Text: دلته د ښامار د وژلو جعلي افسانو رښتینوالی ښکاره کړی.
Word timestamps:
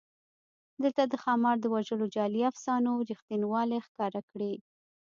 دلته 0.83 1.01
د 1.07 1.13
ښامار 1.23 1.55
د 1.61 1.65
وژلو 1.75 2.05
جعلي 2.15 2.41
افسانو 2.51 2.91
رښتینوالی 3.09 3.79
ښکاره 3.87 4.21
کړی. 4.29 4.53